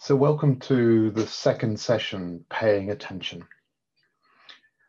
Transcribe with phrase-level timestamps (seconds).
[0.00, 3.44] So welcome to the second session, Paying Attention.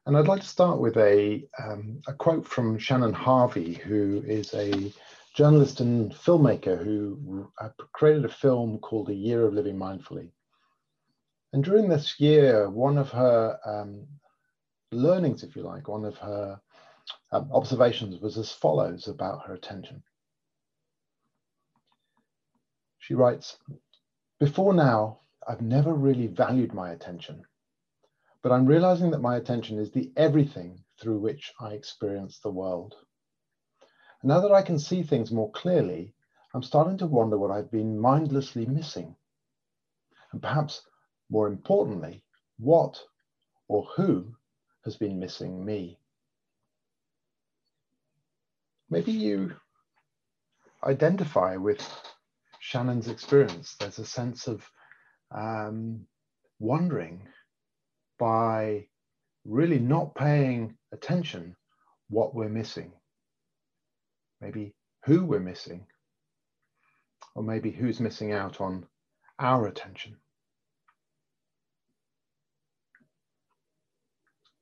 [0.06, 4.54] And I'd like to start with a, um, a quote from Shannon Harvey, who is
[4.54, 4.94] a
[5.34, 10.30] journalist and filmmaker who uh, created a film called A Year of Living Mindfully.
[11.54, 14.06] And during this year, one of her um,
[14.92, 16.62] learnings, if you like, one of her
[17.32, 20.04] um, observations was as follows about her attention.
[23.00, 23.58] She writes,
[24.40, 27.44] before now, I've never really valued my attention,
[28.42, 32.96] but I'm realizing that my attention is the everything through which I experience the world.
[34.24, 36.14] Now that I can see things more clearly,
[36.54, 39.16] I'm starting to wonder what I've been mindlessly missing.
[40.32, 40.82] And perhaps
[41.30, 42.24] more importantly,
[42.58, 43.00] what
[43.68, 44.36] or who
[44.84, 46.00] has been missing me.
[48.90, 49.56] Maybe you
[50.84, 51.82] identify with
[52.70, 53.76] Shannon's experience.
[53.80, 54.64] There's a sense of
[55.36, 56.06] um,
[56.60, 57.28] wondering
[58.20, 58.86] by
[59.44, 61.56] really not paying attention
[62.10, 62.92] what we're missing.
[64.40, 65.88] Maybe who we're missing,
[67.34, 68.86] or maybe who's missing out on
[69.40, 70.18] our attention.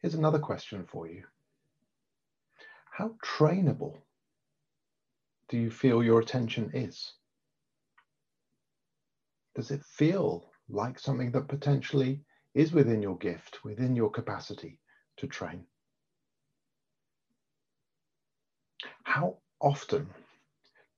[0.01, 1.23] Here's another question for you.
[2.89, 3.97] How trainable
[5.49, 7.16] do you feel your attention is?
[9.57, 12.21] Does it feel like something that potentially
[12.53, 14.79] is within your gift, within your capacity
[15.17, 15.65] to train?
[19.01, 20.13] How often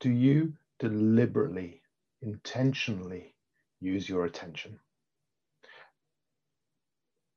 [0.02, 1.82] do you deliberately,
[2.22, 3.34] intentionally
[3.80, 4.78] use your attention?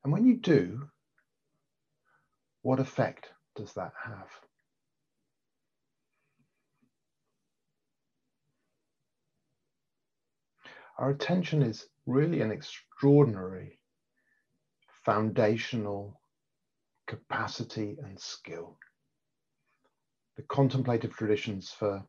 [0.02, 0.90] And when you do,
[2.62, 4.28] what effect does that have?
[10.98, 13.80] Our attention is really an extraordinary
[15.04, 16.20] foundational
[17.06, 18.78] capacity and skill.
[20.36, 22.06] The contemplative traditions for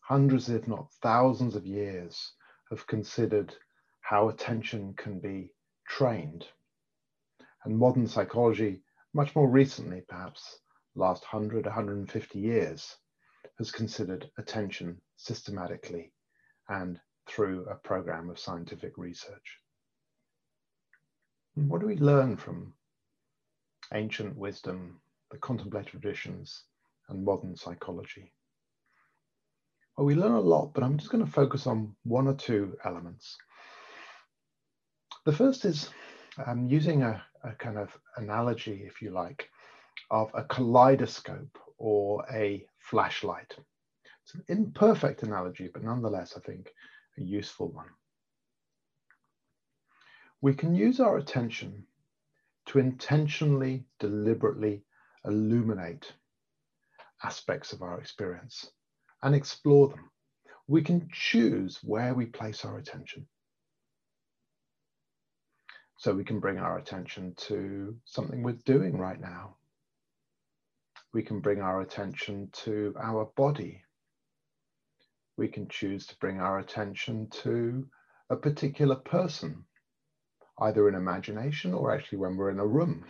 [0.00, 2.34] hundreds, if not thousands of years
[2.70, 3.54] have considered
[4.00, 5.50] how attention can be
[5.88, 6.46] trained.
[7.64, 8.82] And modern psychology,
[9.14, 10.60] much more recently, perhaps
[10.94, 12.96] last 100, 150 years,
[13.58, 16.12] has considered attention systematically
[16.68, 19.58] and through a program of scientific research.
[21.54, 22.74] What do we learn from
[23.94, 25.00] ancient wisdom,
[25.30, 26.64] the contemplative traditions,
[27.08, 28.32] and modern psychology?
[29.96, 32.76] Well, we learn a lot, but I'm just going to focus on one or two
[32.84, 33.36] elements.
[35.24, 35.88] The first is
[36.46, 39.48] um, using a, a kind of analogy, if you like,
[40.10, 43.56] of a kaleidoscope or a flashlight.
[44.22, 46.72] It's an imperfect analogy, but nonetheless, I think
[47.18, 47.90] a useful one.
[50.40, 51.86] We can use our attention
[52.66, 54.82] to intentionally, deliberately
[55.24, 56.12] illuminate
[57.22, 58.70] aspects of our experience
[59.22, 60.10] and explore them.
[60.68, 63.26] We can choose where we place our attention.
[65.98, 69.56] So we can bring our attention to something we're doing right now.
[71.14, 73.82] We can bring our attention to our body
[75.36, 77.86] we can choose to bring our attention to
[78.30, 79.64] a particular person,
[80.60, 83.04] either in imagination or actually when we're in a room.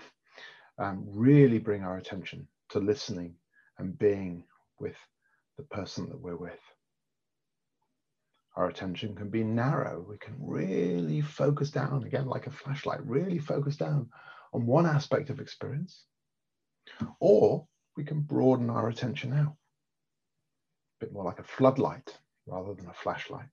[0.78, 3.36] Um, really bring our attention to listening
[3.78, 4.44] and being
[4.78, 4.96] with
[5.56, 6.60] the person that we're with.
[8.56, 10.04] Our attention can be narrow.
[10.06, 14.08] We can really focus down, again, like a flashlight, really focus down
[14.52, 16.04] on one aspect of experience.
[17.20, 17.66] Or
[17.96, 19.56] we can broaden our attention out
[21.00, 23.48] bit more like a floodlight rather than a flashlight.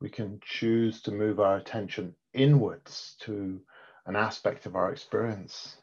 [0.00, 3.60] We can choose to move our attention inwards to
[4.06, 5.76] an aspect of our experience,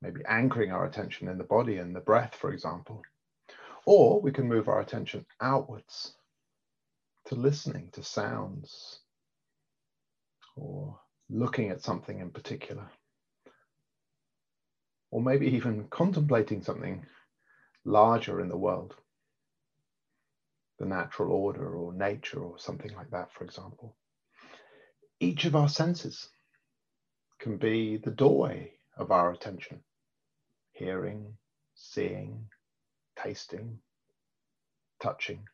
[0.00, 3.02] maybe anchoring our attention in the body and the breath, for example.
[3.84, 6.14] Or we can move our attention outwards
[7.26, 9.00] to listening to sounds
[10.56, 10.98] or
[11.28, 12.86] looking at something in particular.
[15.10, 17.04] Or maybe even contemplating something
[17.84, 18.94] larger in the world,
[20.78, 23.96] the natural order or nature or something like that, for example.
[25.20, 26.30] Each of our senses
[27.38, 29.80] can be the doorway of our attention
[30.72, 31.36] hearing,
[31.74, 32.46] seeing,
[33.22, 33.78] tasting,
[34.98, 35.46] touching.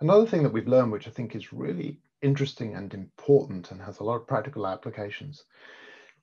[0.00, 4.00] Another thing that we've learned, which I think is really interesting and important and has
[4.00, 5.44] a lot of practical applications,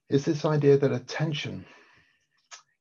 [0.09, 1.65] is this idea that attention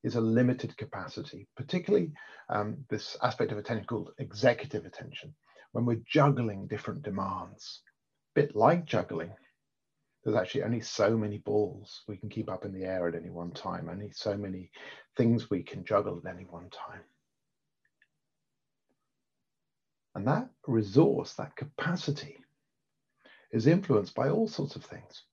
[0.02, 2.12] is a limited capacity, particularly
[2.48, 5.34] um, this aspect of attention called executive attention,
[5.72, 7.82] when we're juggling different demands.
[8.34, 9.32] A bit like juggling,
[10.24, 13.30] there's actually only so many balls we can keep up in the air at any
[13.30, 14.70] one time, only so many
[15.16, 17.02] things we can juggle at any one time.
[20.14, 22.36] And that resource, that capacity,
[23.50, 25.24] is influenced by all sorts of things.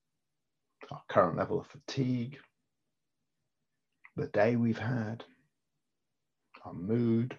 [0.90, 2.38] Our current level of fatigue,
[4.16, 5.24] the day we've had,
[6.64, 7.36] our mood,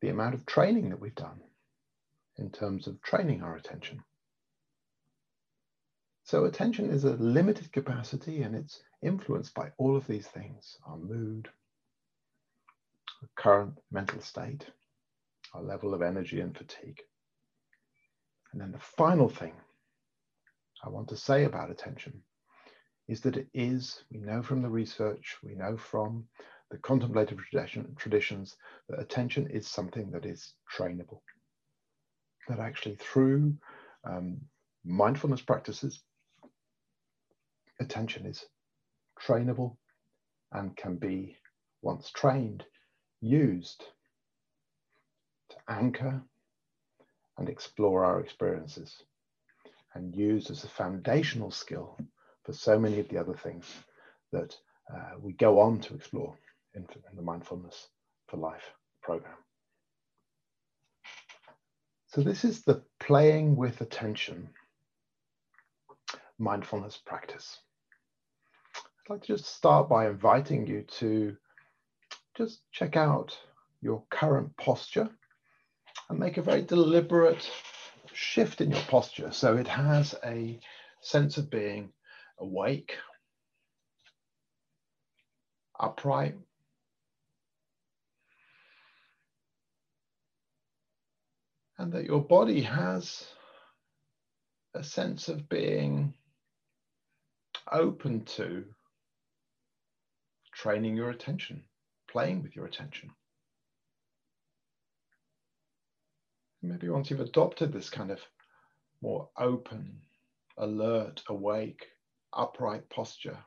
[0.00, 1.40] the amount of training that we've done
[2.38, 4.02] in terms of training our attention.
[6.24, 10.98] So attention is a limited capacity and it's influenced by all of these things, our
[10.98, 11.48] mood,
[13.22, 14.66] our current mental state,
[15.54, 17.00] our level of energy and fatigue.
[18.52, 19.54] And then the final thing
[20.84, 22.22] I want to say about attention
[23.08, 26.24] is that it is, we know from the research, we know from
[26.70, 28.56] the contemplative tradition, traditions,
[28.88, 31.20] that attention is something that is trainable.
[32.48, 33.54] That actually through
[34.04, 34.38] um,
[34.84, 36.02] mindfulness practices,
[37.80, 38.44] attention is
[39.20, 39.76] trainable
[40.52, 41.36] and can be,
[41.82, 42.64] once trained,
[43.20, 43.84] used
[45.50, 46.22] to anchor
[47.38, 49.02] and explore our experiences
[49.98, 51.98] and used as a foundational skill
[52.44, 53.66] for so many of the other things
[54.32, 54.56] that
[54.94, 56.38] uh, we go on to explore
[56.74, 57.88] in, in the Mindfulness
[58.28, 58.72] for Life
[59.02, 59.34] program.
[62.06, 64.48] So this is the playing with attention
[66.38, 67.58] mindfulness practice.
[68.76, 71.36] I'd like to just start by inviting you to
[72.36, 73.36] just check out
[73.82, 75.08] your current posture
[76.08, 77.50] and make a very deliberate
[78.18, 80.58] shift in your posture so it has a
[81.00, 81.92] sense of being
[82.40, 82.96] awake,
[85.78, 86.34] upright,
[91.78, 93.24] and that your body has
[94.74, 96.12] a sense of being
[97.70, 98.64] open to
[100.52, 101.62] training your attention,
[102.10, 103.10] playing with your attention.
[106.62, 108.20] Maybe once you've adopted this kind of
[109.00, 110.00] more open,
[110.56, 111.86] alert, awake,
[112.32, 113.38] upright posture,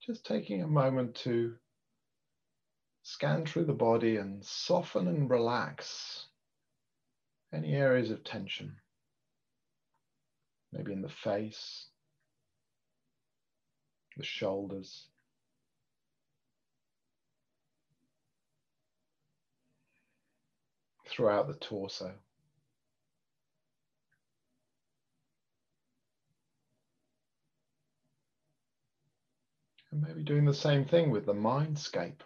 [0.00, 1.54] just taking a moment to
[3.02, 6.26] scan through the body and soften and relax
[7.52, 8.74] any areas of tension,
[10.72, 11.86] maybe in the face,
[14.16, 15.08] the shoulders.
[21.14, 22.12] Throughout the torso.
[29.92, 32.20] And maybe doing the same thing with the mindscape.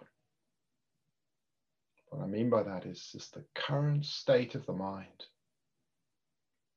[2.09, 5.27] What I mean by that is just the current state of the mind,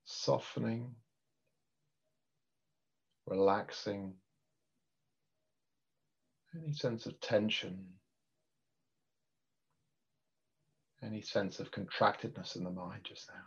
[0.03, 0.95] softening,
[3.25, 4.15] relaxing,
[6.53, 8.00] any sense of tension,
[11.03, 13.41] any sense of contractedness in the mind just now.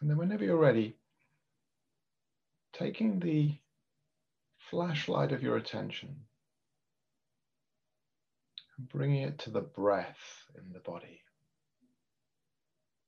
[0.00, 0.96] And then, whenever you're ready,
[2.72, 3.56] taking the
[4.70, 6.16] flashlight of your attention
[8.76, 11.20] and bringing it to the breath in the body,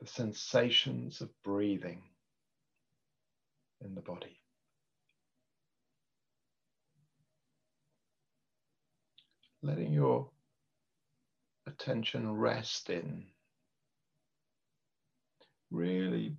[0.00, 2.02] the sensations of breathing
[3.84, 4.43] in the body.
[9.64, 10.28] Letting your
[11.66, 13.24] attention rest in
[15.70, 16.36] really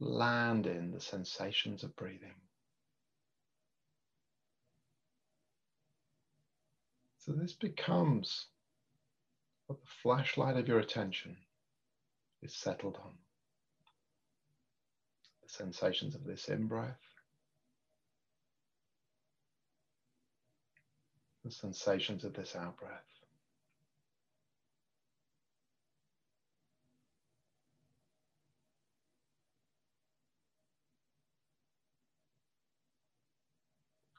[0.00, 2.34] land in the sensations of breathing.
[7.18, 8.46] So this becomes
[9.68, 11.36] what the flashlight of your attention
[12.42, 13.12] is settled on.
[15.44, 17.05] The sensations of this in breath,
[21.46, 23.02] the sensations of this out breath.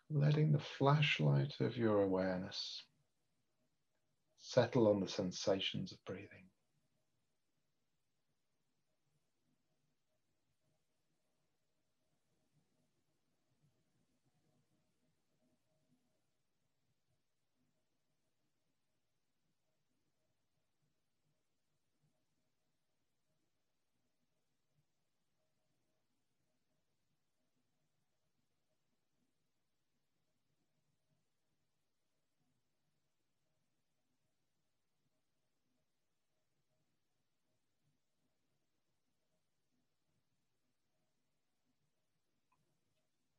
[0.10, 2.86] letting the flashlight of your awareness
[4.40, 6.46] settle on the sensations of breathing.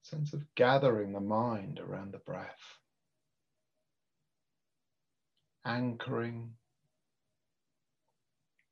[0.09, 2.79] Sense of gathering the mind around the breath,
[5.65, 6.51] anchoring,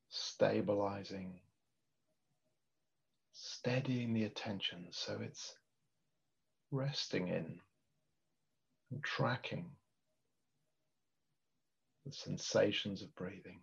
[0.08, 1.40] stabilizing,
[3.32, 5.54] steadying the attention so it's
[6.70, 7.60] resting in
[8.90, 9.66] and tracking
[12.06, 13.60] the sensations of breathing.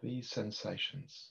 [0.00, 1.30] These sensations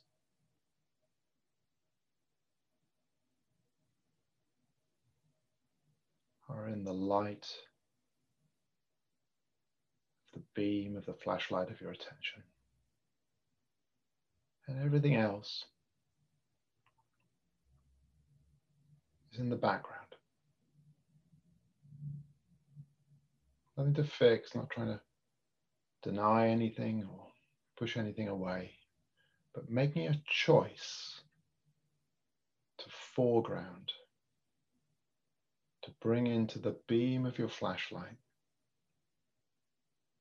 [6.49, 7.47] are in the light,
[10.33, 12.43] the beam of the flashlight of your attention.
[14.67, 15.65] And everything else
[19.33, 20.05] is in the background.
[23.77, 25.01] Nothing to fix, not trying to
[26.03, 27.27] deny anything or
[27.77, 28.71] push anything away,
[29.53, 31.21] but making a choice
[32.79, 33.91] to foreground,
[35.89, 38.17] to bring into the beam of your flashlight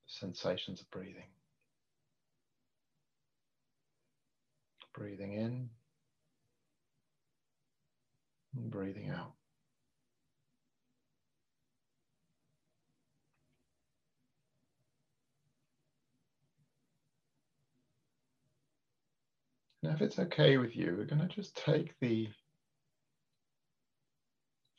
[0.07, 1.29] sensations of breathing.
[4.95, 5.69] Breathing in
[8.57, 9.33] and breathing out.
[19.83, 22.29] Now, if it's okay with you, we're going to just take the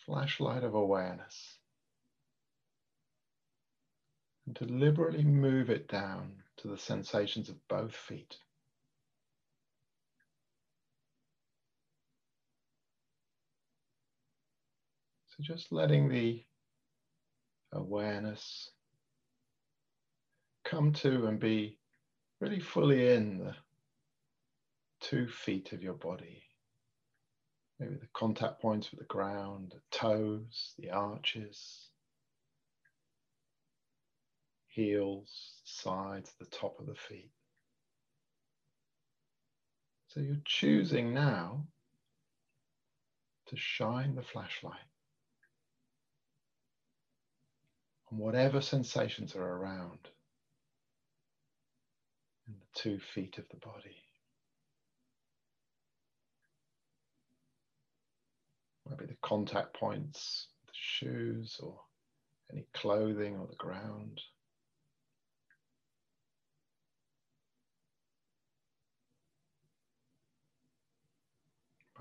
[0.09, 1.59] flashlight of awareness
[4.47, 8.35] and deliberately move it down to the sensations of both feet.
[15.27, 16.43] So just letting the
[17.71, 18.71] awareness
[20.65, 21.77] come to and be
[22.41, 23.53] really fully in the
[25.01, 26.48] two feet of your body.
[27.79, 31.87] Maybe the contact points with the ground, the toes, the arches,
[34.67, 37.31] heels, sides, the top of the feet.
[40.09, 41.67] So you're choosing now
[43.47, 44.75] to shine the flashlight
[48.11, 49.99] on whatever sensations are around
[52.47, 54.08] in the two feet of the body.
[58.89, 61.79] Maybe the contact points, the shoes or
[62.51, 64.21] any clothing or the ground.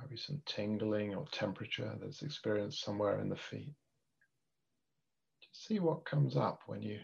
[0.00, 3.74] Maybe some tingling or temperature that's experienced somewhere in the feet.
[5.42, 7.00] Just see what comes up when you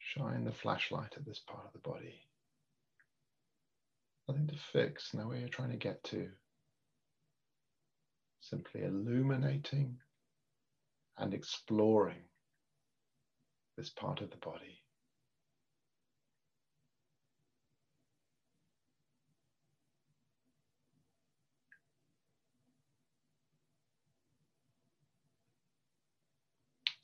[0.00, 2.20] shine the flashlight at this part of the body.
[4.26, 6.28] Nothing to fix, nowhere you're trying to get to
[8.48, 9.96] simply illuminating
[11.18, 12.22] and exploring
[13.76, 14.82] this part of the body.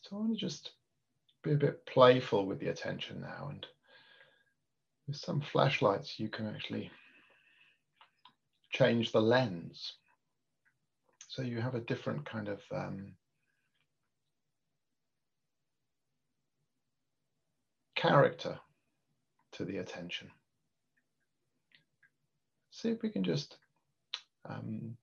[0.03, 0.73] So I want to just
[1.43, 3.67] be a bit playful with the attention now and
[5.07, 6.91] with some flashlights you can actually
[8.71, 9.95] change the lens
[11.29, 13.13] so you have a different kind of um,
[17.95, 18.59] character
[19.53, 20.31] to the attention.
[22.71, 23.57] See if we can just
[24.49, 24.97] um,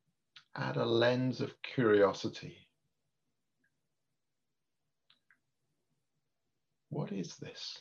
[0.55, 2.67] add a lens of curiosity.
[6.89, 7.79] What is this?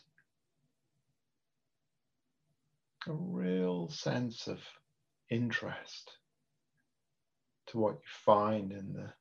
[3.08, 4.58] A real sense of
[5.30, 6.12] interest
[7.70, 9.12] to what you find in the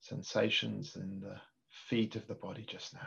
[0.00, 1.36] sensations in the
[1.88, 3.00] feet of the body just now.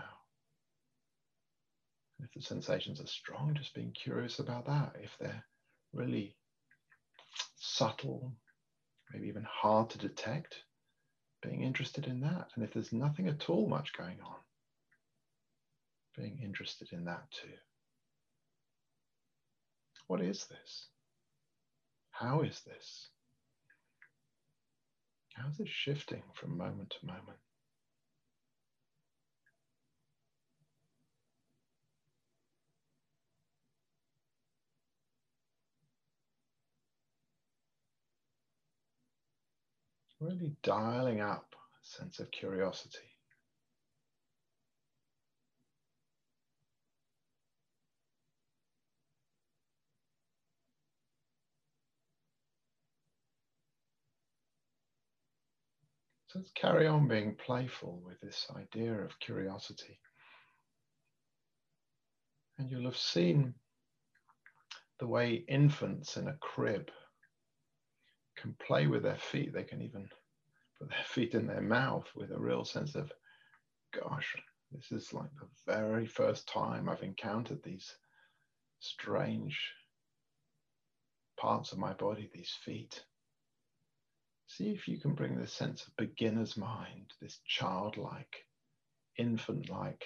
[2.24, 4.96] if the sensations are strong, just being curious about that.
[5.04, 5.46] If they're
[5.94, 6.36] really
[7.58, 8.34] subtle,
[9.14, 10.56] maybe even hard to detect,
[11.44, 12.50] being interested in that.
[12.56, 14.38] And if there's nothing at all much going on,
[16.18, 17.54] being interested in that too.
[20.08, 20.88] What is this?
[22.12, 23.10] How is this?
[25.38, 27.38] How's it shifting from moment to moment?
[40.20, 43.17] Really dialing up a sense of curiosity.
[56.28, 59.98] So let's carry on being playful with this idea of curiosity.
[62.58, 63.54] And you'll have seen
[65.00, 66.90] the way infants in a crib
[68.36, 69.54] can play with their feet.
[69.54, 70.10] They can even
[70.78, 73.12] put their feet in their mouth with a real sense of,
[73.94, 74.36] gosh,
[74.72, 77.96] this is like the very first time I've encountered these
[78.80, 79.58] strange
[81.38, 83.06] parts of my body, these feet.
[84.48, 88.46] See if you can bring this sense of beginner's mind, this childlike,
[89.18, 90.06] infant like.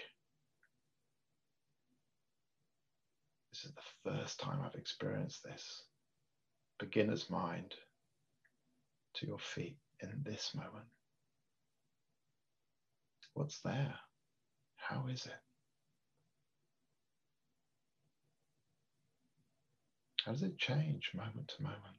[3.54, 5.84] This is the first time I've experienced this
[6.80, 7.76] beginner's mind
[9.14, 10.88] to your feet in this moment.
[13.34, 13.94] What's there?
[14.76, 15.40] How is it?
[20.26, 21.96] How does it change moment to moment?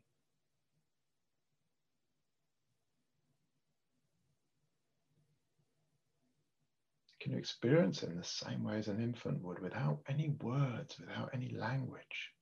[7.22, 11.30] Can you experience in the same way as an infant would without any words, without
[11.32, 12.32] any language,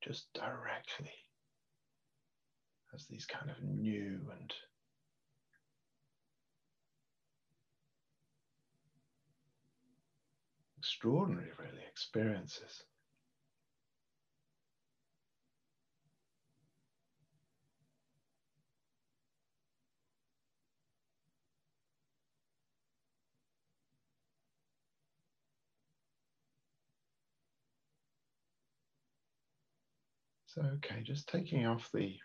[0.00, 1.10] just directly
[2.94, 4.54] as these kind of new and
[10.78, 12.84] extraordinary, really, experiences.
[30.56, 32.16] So, okay, just taking off the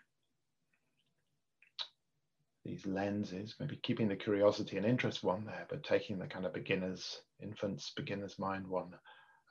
[2.64, 6.54] these lenses, maybe keeping the curiosity and interest one there, but taking the kind of
[6.54, 8.94] beginners, infants, beginners mind one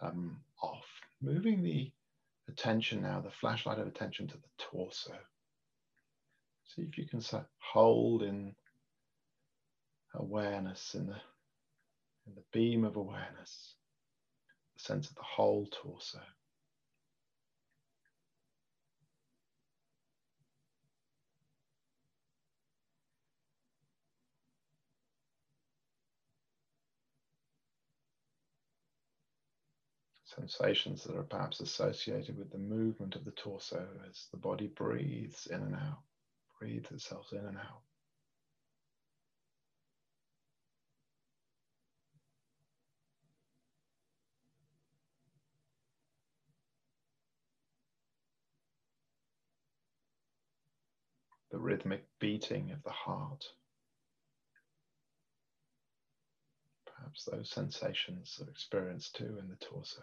[0.02, 0.86] um, off.
[1.22, 1.92] Moving the
[2.48, 5.14] attention now, the flashlight of attention to the torso.
[6.64, 7.22] See if you can
[7.60, 8.56] hold in
[10.16, 11.22] awareness, in the,
[12.26, 13.76] in the beam of awareness,
[14.76, 16.22] the sense of the whole torso.
[30.36, 35.48] Sensations that are perhaps associated with the movement of the torso as the body breathes
[35.48, 36.00] in and out,
[36.60, 37.82] breathes itself in and out.
[51.52, 53.44] The rhythmic beating of the heart.
[56.86, 60.02] Perhaps those sensations are experienced too in the torso.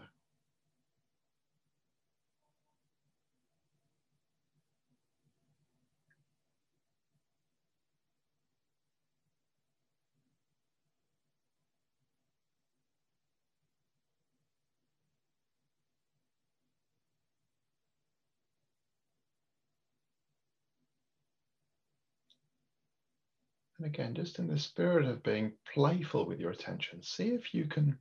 [23.89, 27.99] Again, just in the spirit of being playful with your attention, see if you can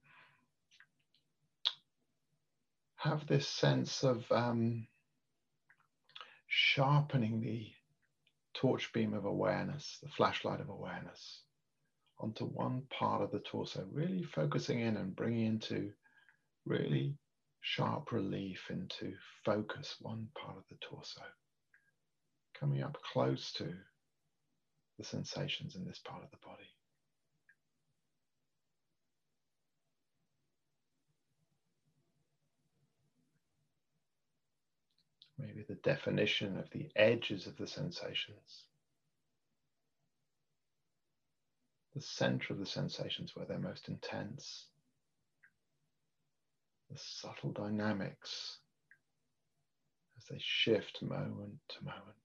[2.97, 4.88] have this sense of um,
[6.47, 7.67] sharpening the
[8.54, 11.41] torch beam of awareness, the flashlight of awareness,
[12.19, 15.91] onto one part of the torso, really focusing in and bringing into
[16.65, 17.15] really
[17.62, 19.13] sharp relief into
[19.45, 21.21] focus one part of the torso,
[22.60, 23.73] coming up close to
[24.98, 26.70] the sensations in this part of the body.
[35.40, 38.66] Maybe the definition of the edges of the sensations.
[41.96, 44.66] The center of the sensations where they're most intense.
[46.92, 48.58] The subtle dynamics
[50.18, 52.18] as they shift moment to moment.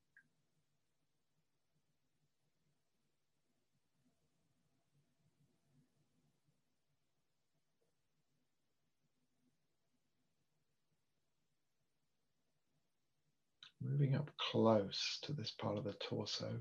[13.85, 16.59] Moving up close to this part of the torso,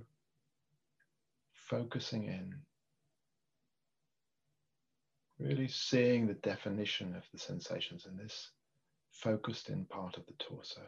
[1.54, 2.56] focusing in,
[5.40, 8.52] really seeing the definition of the sensations in this
[9.12, 10.82] focused in part of the torso.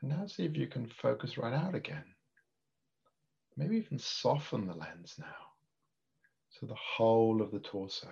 [0.00, 2.04] And now see if you can focus right out again.
[3.56, 5.51] Maybe even soften the lens now
[6.62, 8.06] to the whole of the torso.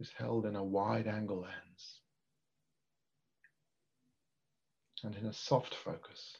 [0.00, 2.00] is held in a wide angle lens
[5.04, 6.36] and in a soft focus.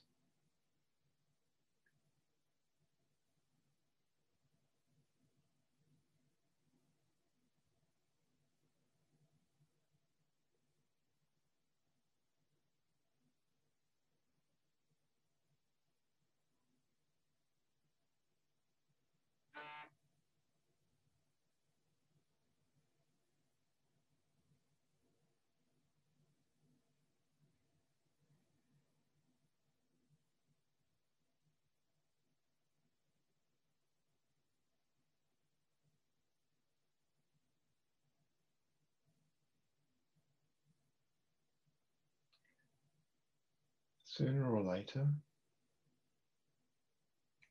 [44.17, 45.07] Sooner or later,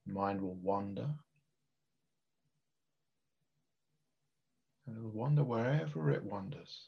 [0.07, 1.07] mind will wander.
[4.87, 6.87] And it will wander wherever it wanders.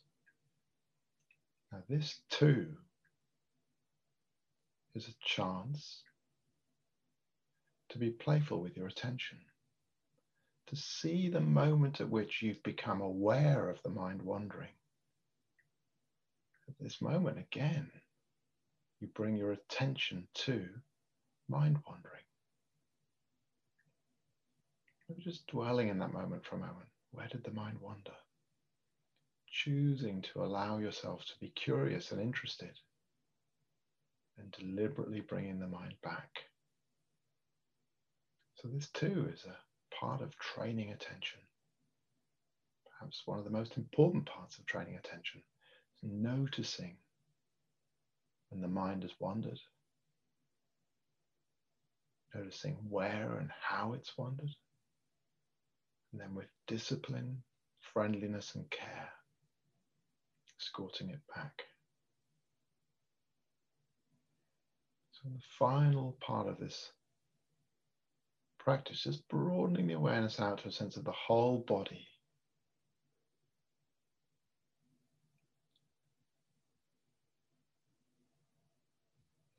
[1.72, 2.76] Now, this too
[4.96, 6.02] is a chance
[7.90, 9.38] to be playful with your attention,
[10.68, 14.74] to see the moment at which you've become aware of the mind wandering.
[16.68, 17.92] At this moment, again,
[19.00, 20.66] you bring your attention to
[21.48, 22.24] mind wandering.
[25.20, 26.90] Just dwelling in that moment for a moment.
[27.12, 28.12] Where did the mind wander?
[29.50, 32.78] Choosing to allow yourself to be curious and interested,
[34.38, 36.30] and deliberately bringing the mind back.
[38.56, 41.40] So, this too is a part of training attention.
[43.00, 45.42] Perhaps one of the most important parts of training attention
[45.96, 46.98] is noticing
[48.50, 49.60] when the mind has wandered,
[52.34, 54.50] noticing where and how it's wandered,
[56.12, 57.44] and then with discipline,
[57.94, 59.10] friendliness, and care,
[60.60, 61.64] escorting it back.
[65.12, 66.92] So, the final part of this
[68.60, 72.08] practice is broadening the awareness out to a sense of the whole body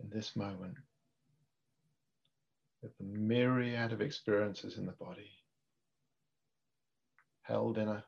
[0.08, 0.74] in this moment
[2.82, 5.30] with the myriad of experiences in the body
[7.42, 8.04] held in a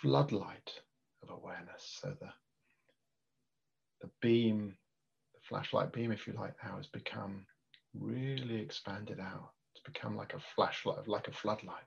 [0.00, 0.70] floodlight
[1.22, 2.00] of awareness.
[2.02, 2.28] So the,
[4.00, 4.76] the beam,
[5.34, 7.46] the flashlight beam, if you like, now has become
[7.94, 9.50] really expanded out.
[9.72, 11.84] It's become like a flashlight, like a floodlight.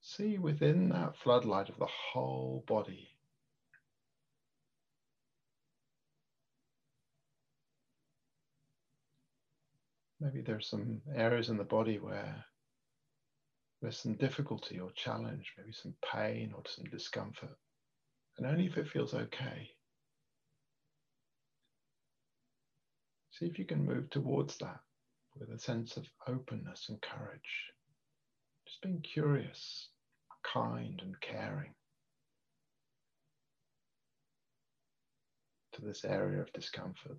[0.00, 3.08] See within that floodlight of the whole body
[10.20, 12.44] Maybe there's some areas in the body where
[13.80, 17.56] there's some difficulty or challenge, maybe some pain or some discomfort.
[18.36, 19.70] And only if it feels okay.
[23.30, 24.80] See if you can move towards that
[25.38, 27.72] with a sense of openness and courage.
[28.66, 29.88] Just being curious,
[30.42, 31.70] kind, and caring
[35.74, 37.18] to this area of discomfort.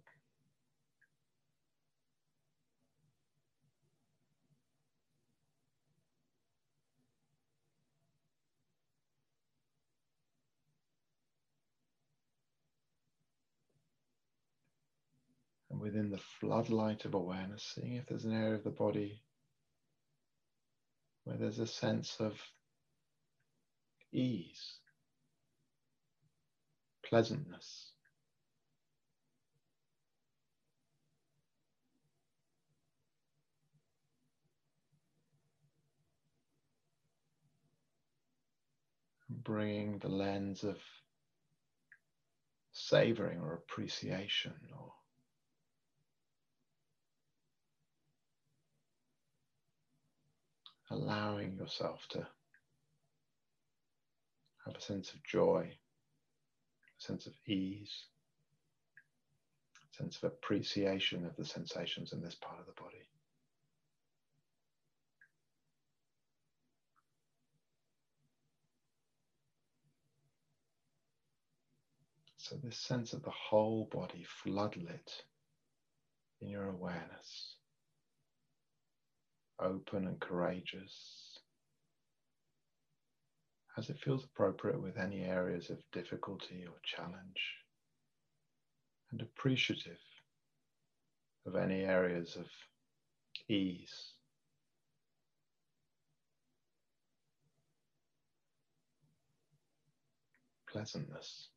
[15.80, 19.22] Within the floodlight of awareness, seeing if there's an area of the body
[21.24, 22.34] where there's a sense of
[24.12, 24.80] ease,
[27.06, 27.92] pleasantness.
[39.30, 40.78] Bringing the lens of
[42.72, 44.92] savoring or appreciation or
[50.91, 52.28] allowing yourself to
[54.65, 55.71] have a sense of joy,
[56.99, 58.06] a sense of ease,
[59.84, 62.97] a sense of appreciation of the sensations in this part of the body.
[72.38, 75.21] So, this sense of the whole body floodlit
[76.41, 77.59] in your awareness
[79.62, 81.39] open and courageous.
[83.78, 87.56] As it feels appropriate with any areas of difficulty or challenge,
[89.12, 89.98] and appreciative
[91.45, 92.45] of any areas of
[93.48, 94.13] ease.
[100.72, 101.48] Pleasantness.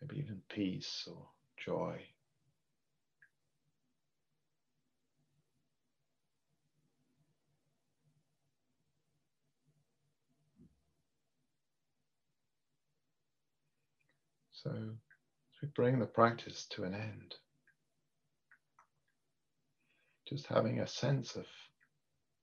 [0.00, 1.26] Maybe even peace or
[1.62, 2.00] joy.
[14.62, 14.70] So,
[15.60, 17.34] we bring the practice to an end,
[20.28, 21.46] just having a sense of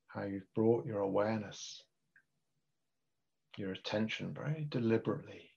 [0.08, 1.82] how you've brought your awareness,
[3.58, 5.50] your attention very deliberately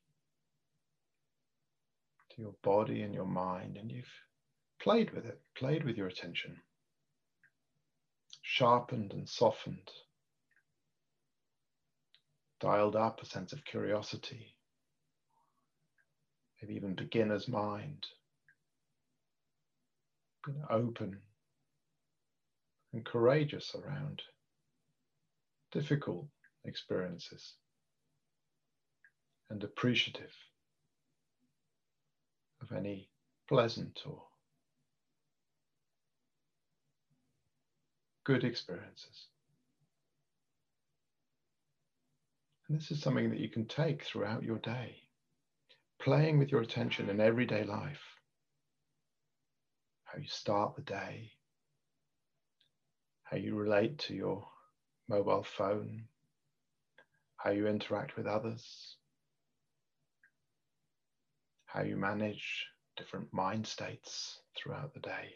[2.30, 4.12] to your body and your mind, and you've
[4.80, 6.56] played with it, played with your attention,
[8.42, 9.90] sharpened and softened,
[12.60, 14.54] dialed up a sense of curiosity,
[16.62, 18.06] maybe even beginner's mind,
[20.46, 21.18] being open
[22.92, 24.22] and courageous around
[25.72, 26.26] difficult
[26.64, 27.54] experiences
[29.50, 30.32] and appreciative
[32.60, 33.08] of any
[33.48, 34.22] pleasant or
[38.24, 39.26] good experiences.
[42.68, 45.01] And this is something that you can take throughout your day,
[46.02, 48.02] playing with your attention in everyday life.
[50.04, 51.30] How you start the day,
[53.22, 54.44] how you relate to your
[55.08, 56.02] mobile phone,
[57.36, 58.96] how you interact with others,
[61.66, 65.34] how you manage different mind states throughout the day,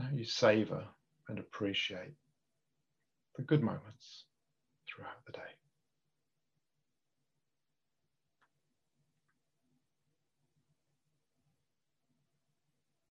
[0.00, 0.84] how you savor
[1.28, 2.16] and appreciate
[3.36, 4.24] the good moments
[4.88, 5.55] throughout the day.